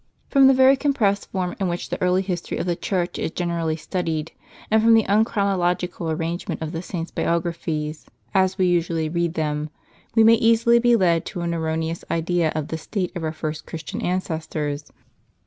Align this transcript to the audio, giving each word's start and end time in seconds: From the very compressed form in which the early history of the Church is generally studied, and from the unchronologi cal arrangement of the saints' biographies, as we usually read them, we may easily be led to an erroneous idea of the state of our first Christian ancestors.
From 0.29 0.47
the 0.47 0.53
very 0.55 0.75
compressed 0.75 1.31
form 1.31 1.55
in 1.59 1.67
which 1.67 1.89
the 1.89 2.01
early 2.01 2.23
history 2.23 2.57
of 2.57 2.65
the 2.65 2.75
Church 2.75 3.19
is 3.19 3.29
generally 3.29 3.75
studied, 3.75 4.31
and 4.71 4.81
from 4.81 4.95
the 4.95 5.03
unchronologi 5.03 5.95
cal 5.95 6.09
arrangement 6.09 6.59
of 6.63 6.71
the 6.71 6.81
saints' 6.81 7.11
biographies, 7.11 8.07
as 8.33 8.57
we 8.57 8.65
usually 8.65 9.09
read 9.09 9.35
them, 9.35 9.69
we 10.15 10.23
may 10.23 10.33
easily 10.33 10.79
be 10.79 10.95
led 10.95 11.23
to 11.27 11.41
an 11.41 11.53
erroneous 11.53 12.03
idea 12.09 12.51
of 12.55 12.69
the 12.69 12.79
state 12.79 13.15
of 13.15 13.23
our 13.23 13.31
first 13.31 13.67
Christian 13.67 14.01
ancestors. 14.01 14.85